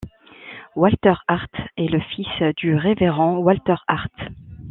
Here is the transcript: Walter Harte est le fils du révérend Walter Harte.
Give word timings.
Walter 0.75 1.13
Harte 1.27 1.61
est 1.77 1.85
le 1.87 1.99
fils 1.99 2.55
du 2.57 2.73
révérend 2.75 3.37
Walter 3.37 3.75
Harte. 3.85 4.29